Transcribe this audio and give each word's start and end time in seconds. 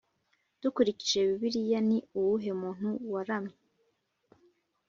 Dukurikije 0.61 1.17
Bibiliya 1.27 1.79
ni 1.87 1.97
uwuhe 2.17 2.51
muntu 2.61 2.89
waramye 3.11 3.55